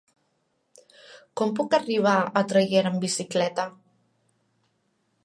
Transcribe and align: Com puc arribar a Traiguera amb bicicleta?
Com 1.41 1.53
puc 1.59 1.77
arribar 1.79 2.15
a 2.41 2.43
Traiguera 2.53 2.93
amb 2.93 3.05
bicicleta? 3.07 3.67